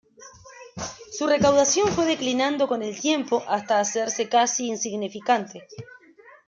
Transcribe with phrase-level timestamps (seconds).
[1.11, 5.67] Su recaudación fue declinando con el tiempo hasta hacerse casi insignificante.